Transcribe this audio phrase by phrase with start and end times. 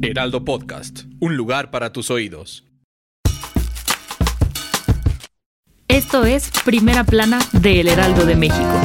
[0.00, 2.64] Heraldo Podcast, un lugar para tus oídos.
[5.88, 8.80] Esto es Primera Plana de El Heraldo de México.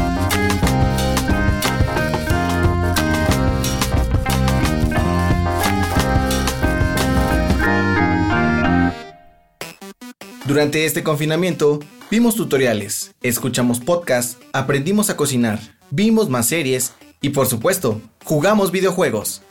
[10.45, 15.59] Durante este confinamiento, vimos tutoriales, escuchamos podcasts, aprendimos a cocinar,
[15.89, 19.43] vimos más series y por supuesto, jugamos videojuegos.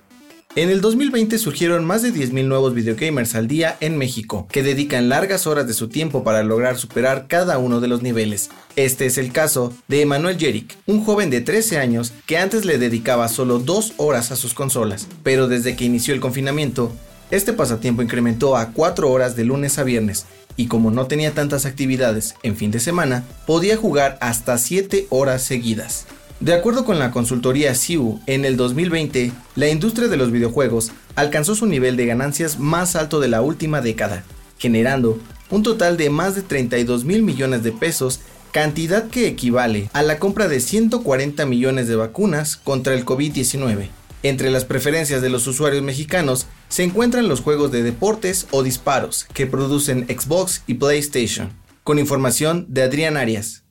[0.57, 5.09] En el 2020 surgieron más de 10.000 nuevos videogamers al día en México, que dedican
[5.09, 8.51] largas horas de su tiempo para lograr superar cada uno de los niveles.
[8.75, 12.79] Este es el caso de Emanuel Jerick, un joven de 13 años que antes le
[12.79, 16.91] dedicaba solo 2 horas a sus consolas, pero desde que inició el confinamiento,
[17.31, 20.27] este pasatiempo incrementó a 4 horas de lunes a viernes,
[20.57, 25.45] y como no tenía tantas actividades en fin de semana, podía jugar hasta 7 horas
[25.45, 26.07] seguidas.
[26.41, 31.55] De acuerdo con la consultoría SIU, en el 2020, la industria de los videojuegos alcanzó
[31.55, 34.25] su nivel de ganancias más alto de la última década,
[34.59, 35.19] generando
[35.51, 38.21] un total de más de 32 mil millones de pesos,
[38.53, 43.91] cantidad que equivale a la compra de 140 millones de vacunas contra el COVID-19.
[44.23, 49.27] Entre las preferencias de los usuarios mexicanos se encuentran los juegos de deportes o disparos
[49.35, 51.51] que producen Xbox y PlayStation.
[51.85, 53.63] Con información de Adrián Arias.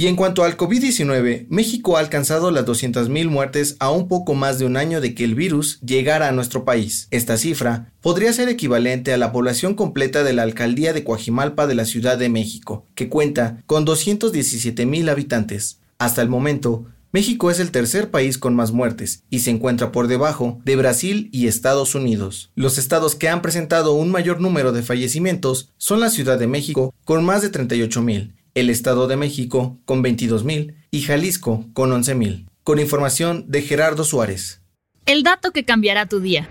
[0.00, 4.58] Y en cuanto al COVID-19, México ha alcanzado las 200.000 muertes a un poco más
[4.58, 7.06] de un año de que el virus llegara a nuestro país.
[7.10, 11.74] Esta cifra podría ser equivalente a la población completa de la alcaldía de Coajimalpa de
[11.74, 15.80] la Ciudad de México, que cuenta con 217.000 habitantes.
[15.98, 20.08] Hasta el momento, México es el tercer país con más muertes y se encuentra por
[20.08, 22.52] debajo de Brasil y Estados Unidos.
[22.54, 26.94] Los estados que han presentado un mayor número de fallecimientos son la Ciudad de México
[27.04, 32.46] con más de 38.000 el Estado de México con 22.000 y Jalisco con 11.000.
[32.62, 34.62] Con información de Gerardo Suárez.
[35.06, 36.48] El dato que cambiará tu día.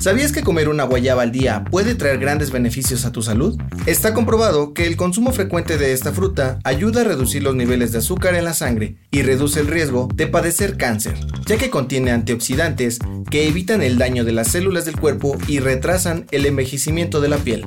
[0.00, 3.60] ¿Sabías que comer una guayaba al día puede traer grandes beneficios a tu salud?
[3.84, 7.98] Está comprobado que el consumo frecuente de esta fruta ayuda a reducir los niveles de
[7.98, 11.14] azúcar en la sangre y reduce el riesgo de padecer cáncer,
[11.46, 16.26] ya que contiene antioxidantes que evitan el daño de las células del cuerpo y retrasan
[16.30, 17.66] el envejecimiento de la piel.